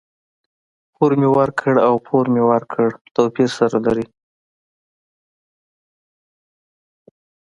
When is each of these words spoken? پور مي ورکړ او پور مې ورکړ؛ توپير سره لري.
پور 0.95 1.11
مي 1.19 1.29
ورکړ 1.39 1.73
او 1.87 1.93
پور 2.05 2.25
مې 2.33 2.43
ورکړ؛ 2.51 2.87
توپير 3.15 3.49
سره 3.59 3.77
لري. 3.85 4.05